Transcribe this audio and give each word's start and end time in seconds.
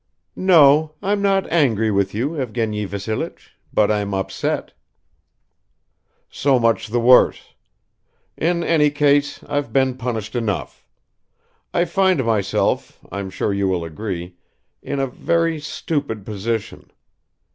"No, 0.35 0.95
I'm 1.03 1.21
not 1.21 1.47
angry 1.51 1.91
with 1.91 2.15
you, 2.15 2.33
Evgeny 2.35 2.85
Vassilich, 2.85 3.51
but 3.71 3.91
I'm 3.91 4.15
upset." 4.15 4.73
"So 6.27 6.57
much 6.57 6.87
the 6.87 6.99
worse. 6.99 7.53
In 8.35 8.63
any 8.63 8.89
case 8.89 9.43
I've 9.43 9.71
been 9.71 9.93
punished 9.93 10.35
enough. 10.35 10.83
I 11.71 11.85
find 11.85 12.25
myself, 12.25 12.97
I'm 13.11 13.29
sure 13.29 13.53
you 13.53 13.67
will 13.67 13.85
agree, 13.85 14.37
in 14.81 14.99
a 14.99 15.05
very 15.05 15.59
stupid 15.59 16.25
position. 16.25 16.89